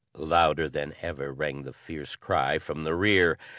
Louder 0.15 0.67
than 0.67 0.95
ever 1.03 1.31
rang 1.31 1.61
the 1.61 1.71
fierce 1.71 2.15
cry 2.15 2.57
from 2.57 2.85
the 2.85 2.95
rear. 2.95 3.37